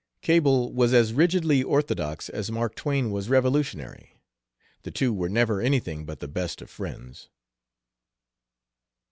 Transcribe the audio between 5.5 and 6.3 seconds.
anything but the